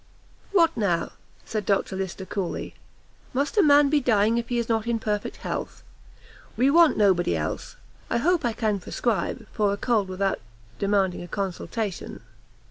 "What 0.51 0.75
now?" 0.75 1.11
said 1.45 1.63
Dr 1.63 1.95
Lyster, 1.95 2.25
coolly; 2.25 2.73
"must 3.33 3.55
a 3.55 3.61
man 3.61 3.87
be 3.91 3.99
dying 3.99 4.39
if 4.39 4.49
he 4.49 4.57
is 4.57 4.67
not 4.67 4.87
in 4.87 4.97
perfect 4.97 5.37
health? 5.37 5.83
we 6.57 6.71
want 6.71 6.97
nobody 6.97 7.37
else; 7.37 7.75
I 8.09 8.17
hope 8.17 8.43
I 8.43 8.53
can 8.53 8.79
prescribe 8.79 9.45
for 9.51 9.71
a 9.71 9.77
cold 9.77 10.07
without 10.07 10.39
demanding 10.79 11.21
a 11.21 11.27
consultation?" 11.27 12.21